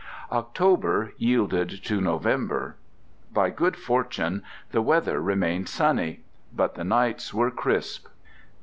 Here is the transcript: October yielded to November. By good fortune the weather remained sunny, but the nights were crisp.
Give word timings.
October 0.31 1.13
yielded 1.17 1.69
to 1.83 2.01
November. 2.01 2.75
By 3.31 3.51
good 3.51 3.77
fortune 3.77 4.41
the 4.71 4.81
weather 4.81 5.21
remained 5.21 5.69
sunny, 5.69 6.23
but 6.51 6.73
the 6.73 6.83
nights 6.83 7.35
were 7.35 7.51
crisp. 7.51 8.07